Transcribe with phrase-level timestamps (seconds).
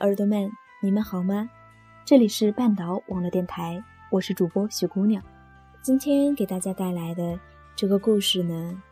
[0.00, 0.50] 耳朵们，
[0.82, 1.48] 你们好吗？
[2.04, 5.22] 这里是半岛网络电台，我是主播许姑娘。
[5.80, 7.38] 今天给大家带来的
[7.74, 8.82] 这个故事呢，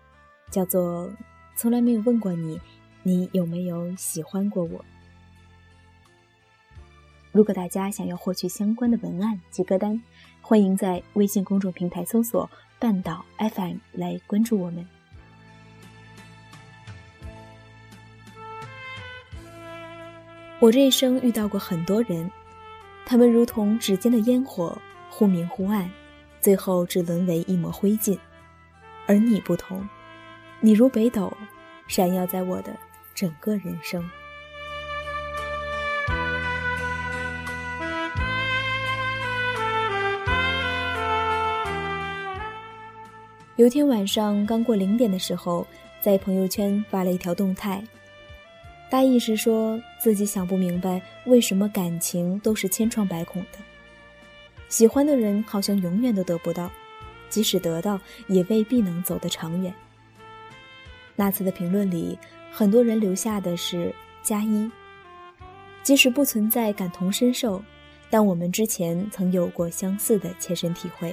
[0.50, 1.08] 叫做
[1.56, 2.58] 《从来没有问过你，
[3.02, 4.78] 你有没有喜欢过我》。
[7.32, 10.00] 如果大家想要获取相关的文案及歌单，
[10.40, 14.86] 欢迎在微信公众平台搜索“半岛 FM” 来关注我们。
[20.64, 22.30] 我这一生遇到过很多人，
[23.04, 24.74] 他们如同指尖的烟火，
[25.10, 25.90] 忽明忽暗，
[26.40, 28.18] 最后只沦为一抹灰烬。
[29.06, 29.86] 而你不同，
[30.60, 31.30] 你如北斗，
[31.86, 32.74] 闪耀在我的
[33.14, 34.02] 整个人生。
[43.56, 45.66] 有天晚上刚过零点的时候，
[46.00, 47.84] 在朋友圈发了一条动态，
[48.94, 53.58] 大意是说自己想不明白为什么感情都是千疮百孔的，
[54.68, 56.70] 喜欢的人好像永远都得不到，
[57.28, 59.74] 即使得到也未必能走得长远。
[61.16, 62.16] 那次的评论里，
[62.52, 64.70] 很多人留下的是加一，
[65.82, 67.60] 即使不存在感同身受，
[68.08, 71.12] 但我们之前曾有过相似的切身体会。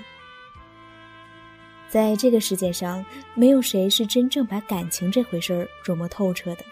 [1.90, 6.64] 在这个世界上，没有谁是真正把感情这回事儿琢磨透彻的，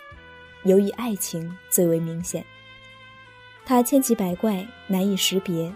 [0.63, 2.45] 尤以爱情最为明显。
[3.65, 5.71] 它千奇百怪，难以识别，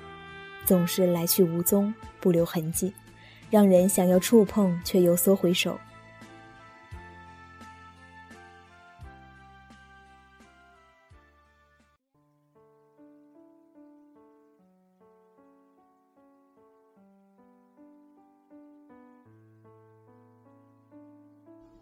[0.65, 2.93] 总是来去无踪，不留痕迹，
[3.49, 5.79] 让人想要触碰却又缩回手。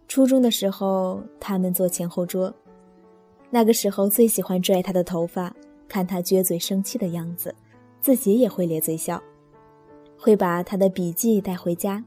[0.10, 2.54] 初中的时候，他们坐前后桌。
[3.54, 5.54] 那个时候最喜欢拽他的头发，
[5.88, 7.54] 看他撅嘴生气的样子，
[8.00, 9.22] 自己也会咧嘴笑。
[10.18, 12.04] 会把他的笔记带回家，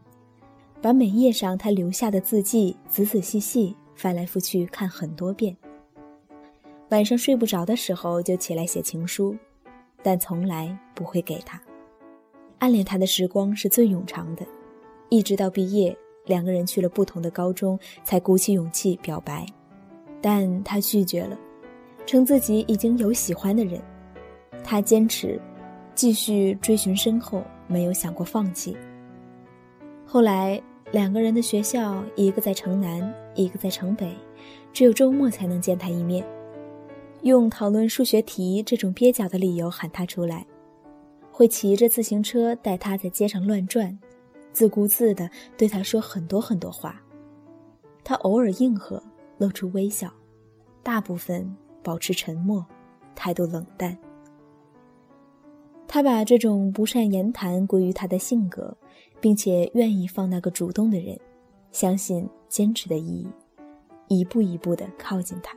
[0.81, 5.55] 把每页上他留下的字迹仔仔细细翻来覆去看很多遍。
[6.91, 9.37] 晚上睡不着的时候，就起来写情书，
[10.03, 11.61] 但从来不会给他。
[12.61, 14.47] 暗恋他的时光是最永长的，
[15.11, 15.95] 一直到毕业。
[16.27, 19.45] 两个人去了不同的高中，才鼓起勇气表白，
[20.25, 21.39] 但他拒绝了，
[22.07, 23.79] 称自己已经有喜欢的人。
[24.65, 25.39] 他坚持
[25.95, 28.75] 继续追寻身后，没有想过放弃。
[30.07, 30.59] 后来
[30.91, 34.17] 两个人的学校，一个在城南，一个在城北，
[34.73, 36.25] 只有周末才能见他一面，
[37.21, 40.47] 用讨论数学题这种蹩脚的理由喊他出来，
[41.31, 43.95] 会骑着自行车带他在街上乱转。
[44.55, 46.99] 自顾自地对他说很多很多话，
[48.03, 49.03] 他偶尔应和，
[49.39, 50.13] 露出微笑，
[50.83, 52.65] 大部分保持沉默，
[53.15, 53.97] 态度冷淡。
[55.87, 58.77] 他把这种不善言谈归于他的性格，
[59.21, 61.19] 并且愿意放那个主动的人，
[61.71, 63.29] 相信坚持的意义，
[64.09, 65.57] 一步一步地靠近他。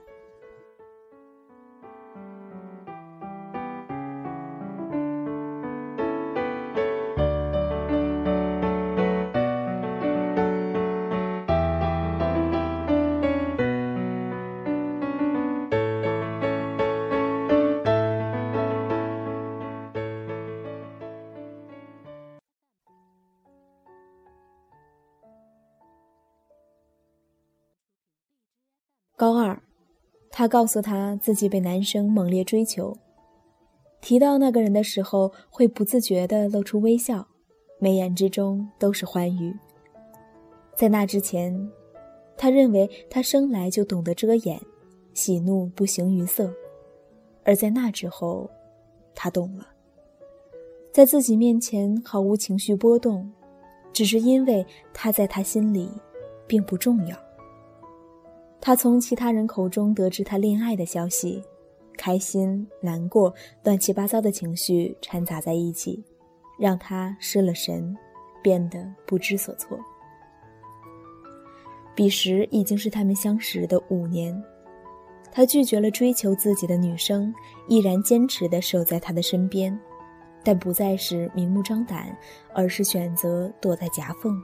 [29.19, 29.59] 高二，
[30.29, 32.95] 他告诉他自己被男生猛烈追求。
[33.99, 37.27] 提到那个人的时候，会不自觉地露出微笑，
[37.79, 39.51] 眉眼之中都是欢愉。
[40.75, 41.67] 在那之前，
[42.37, 44.61] 他认为他生来就懂得遮掩，
[45.15, 46.45] 喜怒不形于色；
[47.43, 48.47] 而在那之后，
[49.15, 49.65] 他懂了，
[50.93, 53.33] 在自己面前毫无情绪波动，
[53.91, 54.63] 只是因为
[54.93, 55.89] 他在他心里
[56.45, 57.17] 并不重要。
[58.59, 61.41] 他从其他人口中得知他恋爱的消息，
[61.97, 63.33] 开心、难过、
[63.63, 66.03] 乱七八糟的情绪掺杂在一起，
[66.59, 67.95] 让他失了神，
[68.41, 69.77] 变得不知所措。
[71.95, 74.43] 彼时已经是他们相识的五年，
[75.31, 77.33] 他拒绝了追求自己的女生，
[77.67, 79.79] 依然坚持地守在他的身边，
[80.43, 82.15] 但不再是明目张胆，
[82.53, 84.39] 而是选择躲在夹缝。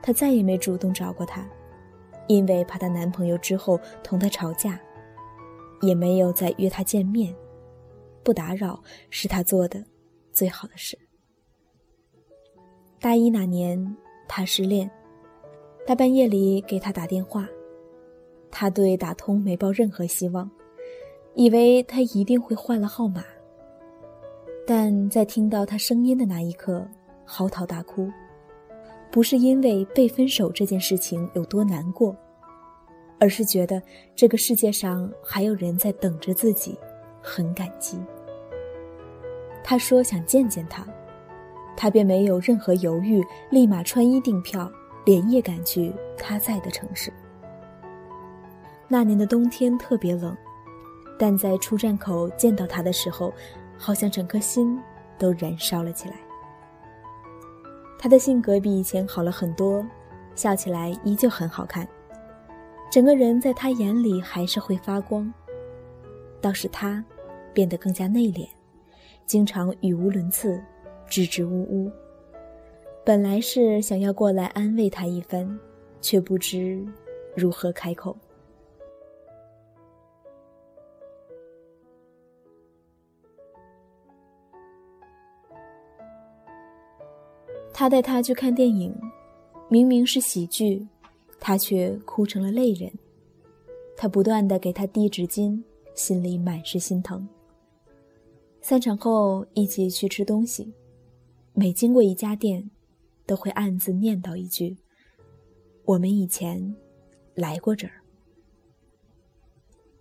[0.00, 1.44] 他再也没主动找过她，
[2.28, 4.80] 因为怕她男朋友之后同她吵架，
[5.80, 7.34] 也没有再约她见面。
[8.22, 8.80] 不打扰
[9.10, 9.82] 是她做的
[10.32, 10.96] 最好的事。
[13.00, 13.96] 大一那年，
[14.28, 14.90] 他失恋，
[15.86, 17.48] 大半夜里给他打电话。
[18.50, 20.50] 他对打通没抱任何希望，
[21.34, 23.24] 以为他一定会换了号码。
[24.66, 26.86] 但在听到他声音的那一刻，
[27.24, 28.10] 嚎啕大哭，
[29.10, 32.14] 不是因为被分手这件事情有多难过，
[33.18, 33.82] 而是觉得
[34.14, 36.78] 这个世界上还有人在等着自己，
[37.22, 37.98] 很感激。
[39.64, 40.86] 他说想见见他，
[41.76, 44.70] 他便没有任何犹豫，立马穿衣订票，
[45.04, 47.12] 连夜赶去他在的城市。
[48.88, 50.36] 那年的冬天特别冷，
[51.18, 53.32] 但在出站口见到他的时候，
[53.76, 54.78] 好像整颗心
[55.18, 56.14] 都燃烧了起来。
[57.98, 59.84] 他的性格比以前好了很多，
[60.36, 61.86] 笑起来依旧很好看，
[62.90, 65.32] 整个人在他眼里还是会发光。
[66.40, 67.04] 倒是他，
[67.52, 68.48] 变得更加内敛，
[69.26, 70.62] 经常语无伦次，
[71.08, 71.90] 支支吾吾。
[73.04, 75.58] 本来是想要过来安慰他一番，
[76.00, 76.86] 却不知
[77.34, 78.16] 如何开口。
[87.78, 88.92] 他带她去看电影，
[89.68, 90.84] 明明是喜剧，
[91.38, 92.92] 他却哭成了泪人。
[93.96, 95.62] 他不断的给她递纸巾，
[95.94, 97.28] 心里满是心疼。
[98.60, 100.74] 散场后一起去吃东西，
[101.54, 102.68] 每经过一家店，
[103.24, 104.76] 都会暗自念叨一句
[105.86, 106.74] ：“我们以前
[107.36, 108.02] 来过这儿。”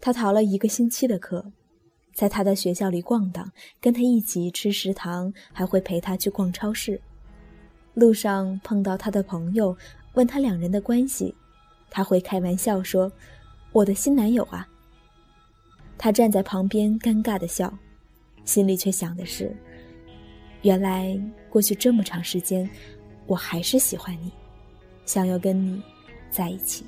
[0.01, 1.53] 他逃了一个星期的课，
[2.15, 6.99] 在他的学校里逛荡，跟他一起吃食堂，还会陪他去逛超市。
[7.97, 9.75] 路上碰到他的朋友，
[10.13, 11.33] 问他两人的关系，
[11.89, 13.11] 他会开玩笑说
[13.73, 14.67] ：“我的新男友啊。”
[15.97, 17.75] 他站在旁边尴尬的笑，
[18.45, 19.51] 心里却想的是：
[20.61, 22.69] 原来过去这么长时间，
[23.25, 24.31] 我还是喜欢你，
[25.07, 25.81] 想要跟你
[26.29, 26.85] 在一起。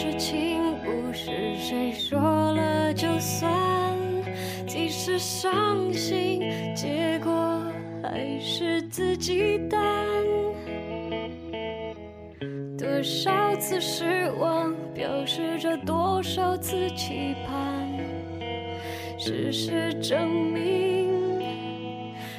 [0.00, 3.52] 事情不是谁说了就算，
[4.64, 6.40] 即使伤心，
[6.72, 7.60] 结果
[8.00, 9.80] 还是自己担。
[12.78, 17.58] 多少次失望，表示着多少次期盼。
[19.18, 21.42] 事实证明，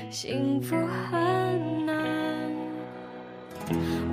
[0.10, 0.78] 幸福
[1.12, 1.38] 很。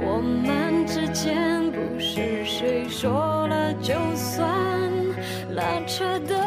[0.08, 4.49] 我们之间不是谁说了就算，
[5.50, 6.38] 拉扯的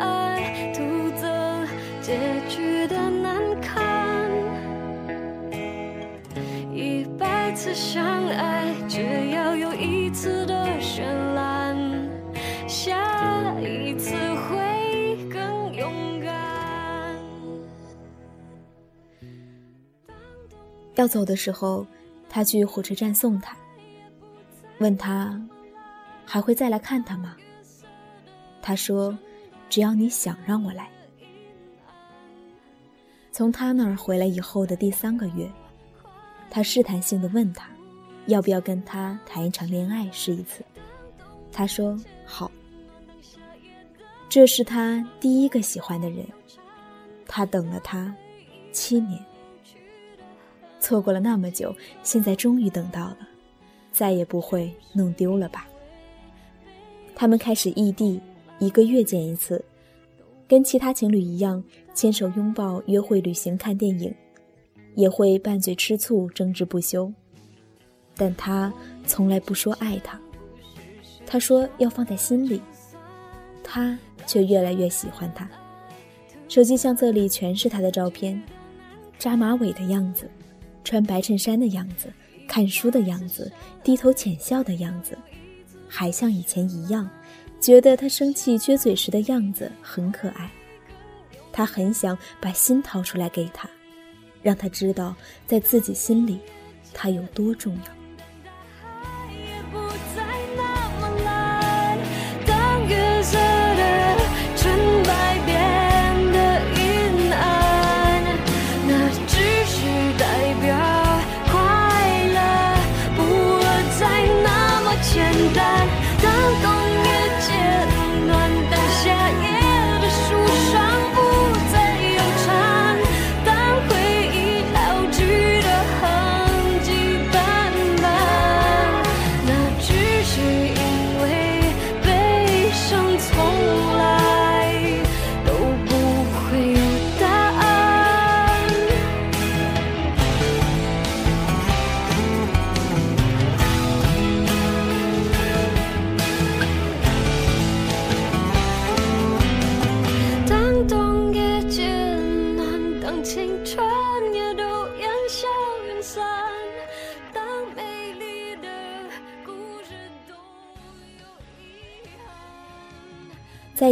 [0.00, 0.80] 爱，徒
[1.20, 1.66] 增
[2.00, 2.18] 结
[2.48, 4.30] 局的难堪。
[6.72, 11.02] 一百次相爱，只要有一次的绚
[11.34, 11.76] 烂，
[12.66, 17.14] 下一次会更勇敢。
[20.94, 21.86] 要走的时候。
[22.34, 23.54] 他去火车站送她，
[24.78, 25.38] 问他
[26.24, 27.36] 还会再来看他吗？
[28.62, 29.16] 他说
[29.68, 30.88] ：“只要你想让我来。”
[33.30, 35.46] 从他那儿回来以后的第三个月，
[36.48, 37.68] 他试探性的问他，
[38.28, 40.64] 要不要跟他谈一场恋爱试一次。
[41.52, 42.50] 他说：“好。”
[44.30, 46.26] 这是他第一个喜欢的人，
[47.28, 48.14] 他等了他
[48.72, 49.22] 七年。
[50.82, 53.18] 错过了那么久，现在终于等到了，
[53.92, 55.66] 再也不会弄丢了吧？
[57.14, 58.20] 他们开始异地，
[58.58, 59.64] 一个月见一次，
[60.48, 61.62] 跟其他情侣一样，
[61.94, 64.12] 牵手拥抱、约会、旅行、看电影，
[64.96, 67.10] 也会拌嘴吃醋、争执不休。
[68.16, 68.72] 但他
[69.06, 70.20] 从来不说爱他，
[71.24, 72.60] 他说要放在心里，
[73.62, 73.96] 他
[74.26, 75.48] 却越来越喜欢他。
[76.48, 78.42] 手机相册里全是他的照片，
[79.16, 80.28] 扎马尾的样子。
[80.84, 82.12] 穿白衬衫的样子，
[82.46, 83.50] 看书的样子，
[83.82, 85.16] 低头浅笑的样子，
[85.88, 87.08] 还像以前一样，
[87.60, 90.50] 觉得他生气撅嘴时的样子很可爱。
[91.52, 93.68] 他很想把心掏出来给他，
[94.42, 95.14] 让他知道，
[95.46, 96.38] 在自己心里，
[96.94, 98.01] 他有多重要。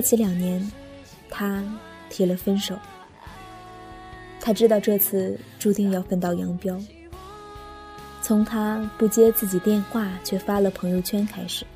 [0.01, 0.67] 在一起两年，
[1.29, 1.63] 他
[2.09, 2.75] 提了分手。
[4.41, 6.81] 他知道这次注定要分道扬镳。
[8.23, 11.67] 从他不接自己电话却发了朋友圈开始，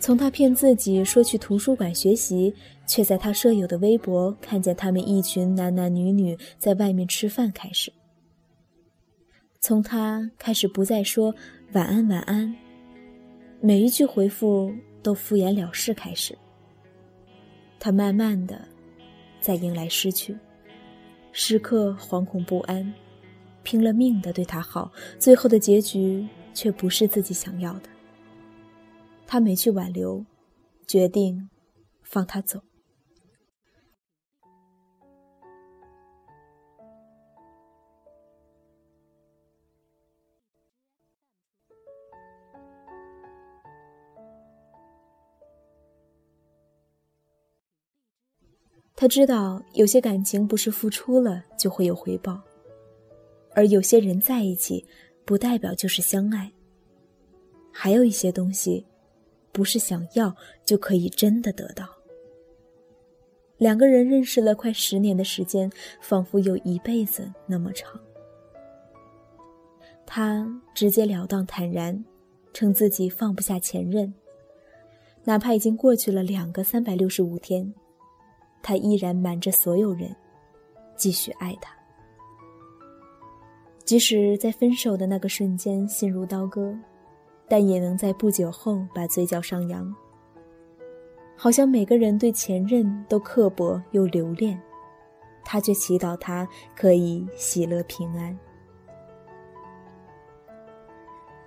[0.00, 2.52] 从他骗自己说去图书馆学习，
[2.84, 7.92] 却在他舍友的微博看见他们一群男男女女在外面吃饭开始，
[9.60, 11.32] 从他开始不再说
[11.74, 12.52] 晚安晚安，
[13.60, 16.36] 每一句回复都敷衍了事开始。
[17.80, 18.60] 他慢慢的，
[19.40, 20.36] 在迎来失去，
[21.32, 22.92] 时刻惶恐不安，
[23.62, 27.88] 拼了命的对他好，最后的结局却不是自己想要的。
[29.26, 30.24] 他没去挽留，
[30.86, 31.48] 决定
[32.02, 32.62] 放他走。
[49.00, 52.42] 他知道有些感情不是付出了就会有回报，
[53.54, 54.84] 而有些人在一起，
[55.24, 56.50] 不代表就是相爱。
[57.70, 58.84] 还有一些东西，
[59.52, 61.88] 不是想要就可以真的得到。
[63.58, 68.00] 两个人认识了快十年的时间，仿佛有一辈子那么长。
[70.04, 72.04] 他直截了当、坦然，
[72.52, 74.12] 称自己放不下前任，
[75.22, 77.72] 哪怕已经过去了两个三百六十五天。
[78.62, 80.14] 他依然瞒着所有人，
[80.96, 81.72] 继续爱他。
[83.84, 86.76] 即使在分手的那个瞬间心如刀割，
[87.48, 89.94] 但也能在不久后把嘴角上扬。
[91.36, 94.60] 好像每个人对前任都刻薄又留恋，
[95.44, 96.46] 他却祈祷他
[96.76, 98.38] 可以喜乐平安。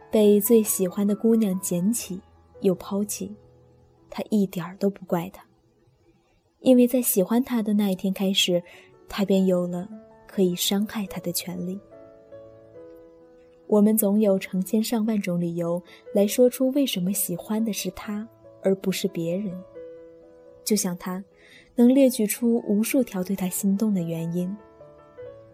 [0.09, 2.19] 被最喜欢的姑娘捡起
[2.61, 3.35] 又抛弃，
[4.09, 5.45] 他一点儿都不怪他。
[6.61, 8.61] 因为在喜欢他的那一天开始，
[9.09, 9.87] 他便有了
[10.27, 11.79] 可以伤害他的权利。
[13.67, 15.81] 我们总有成千上万种理由
[16.13, 18.27] 来说出为什么喜欢的是他
[18.61, 19.51] 而不是别人，
[20.63, 21.23] 就像他，
[21.73, 24.55] 能列举出无数条对他心动的原因。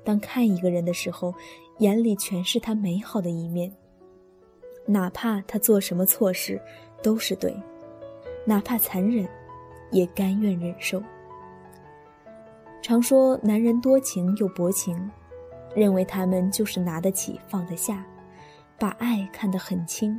[0.04, 1.34] 当看一个人的时候，
[1.80, 3.72] 眼里全是他美好的一面，
[4.86, 6.60] 哪怕他做什么错事，
[7.04, 7.56] 都是对，
[8.46, 9.28] 哪怕残忍。
[9.91, 11.01] 也甘愿忍受。
[12.82, 15.12] 常说男人多情又薄情，
[15.75, 18.06] 认为他们就是拿得起放得下，
[18.79, 20.17] 把爱看得很轻，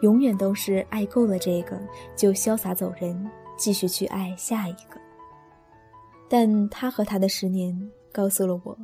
[0.00, 1.80] 永远都是爱够了这个
[2.16, 5.00] 就潇洒走人，继续去爱下一个。
[6.28, 7.78] 但他和他的十年
[8.10, 8.76] 告诉了我，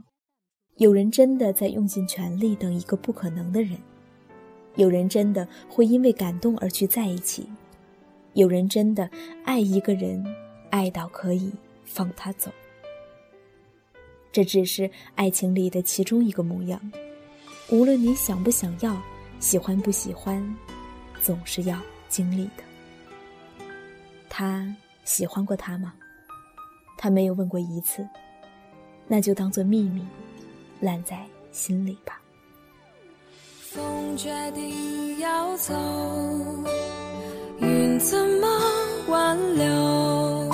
[0.76, 3.78] 有人真的在用尽全力等一个不可能的人，
[4.76, 7.48] 有人真的会因为感动而去在一起。
[8.34, 9.08] 有人真的
[9.44, 10.24] 爱一个人，
[10.70, 11.52] 爱到可以
[11.84, 12.50] 放他走。
[14.30, 16.80] 这只是爱情里的其中一个模样。
[17.70, 18.96] 无论你想不想要，
[19.40, 20.56] 喜欢不喜欢，
[21.20, 23.64] 总是要经历的。
[24.28, 25.94] 他喜欢过他吗？
[26.96, 28.06] 他没有问过一次，
[29.06, 30.06] 那就当做秘密，
[30.80, 32.20] 烂在心里吧。
[33.60, 35.74] 风决定要走。
[37.78, 38.48] 云怎么
[39.06, 40.50] 挽留？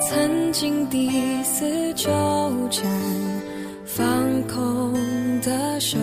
[0.00, 2.08] 曾经的丝纠
[2.70, 2.90] 缠，
[3.84, 4.02] 放
[4.48, 4.94] 空
[5.42, 5.98] 的手，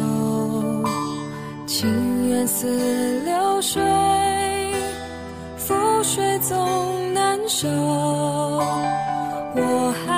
[1.66, 3.82] 情缘似流水，
[5.58, 6.56] 覆水总
[7.16, 7.68] 难收。
[9.60, 10.17] 我还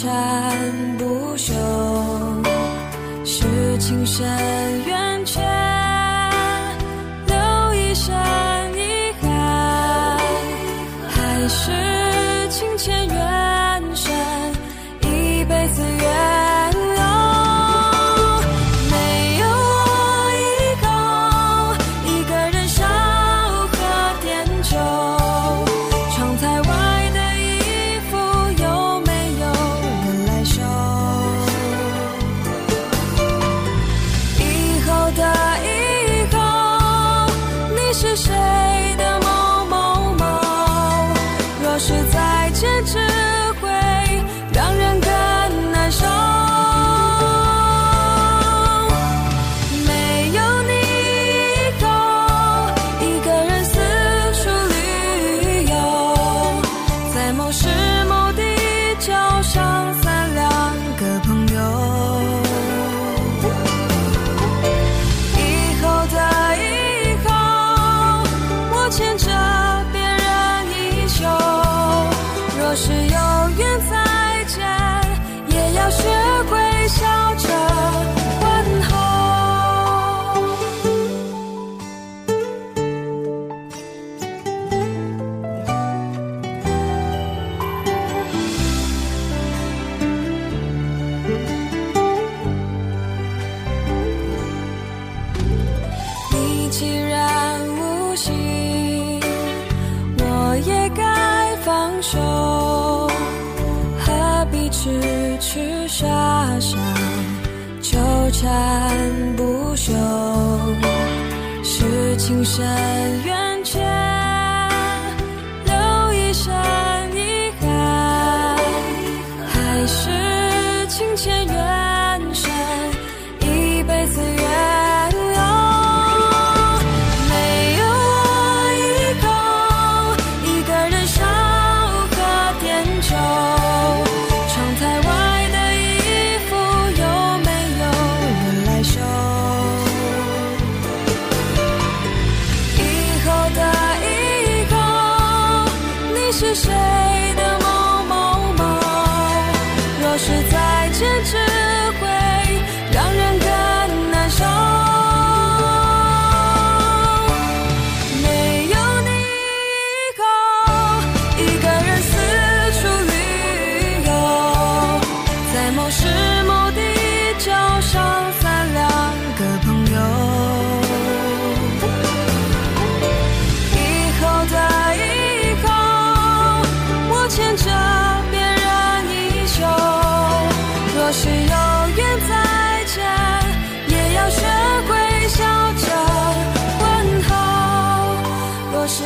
[0.00, 1.52] 缠不休？
[3.22, 4.26] 是情深
[4.86, 5.44] 缘浅，
[7.26, 7.36] 留
[7.74, 8.14] 一生
[8.78, 10.18] 遗憾，
[11.06, 13.09] 还是情牵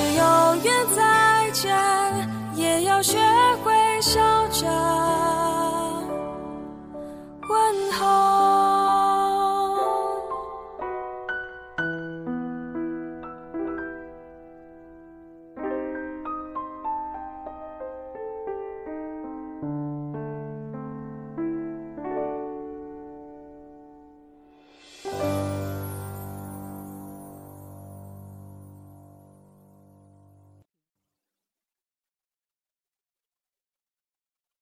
[0.04, 1.74] 是永远再见
[2.56, 3.16] 也要学
[3.62, 4.66] 会笑着
[7.48, 8.23] 问候。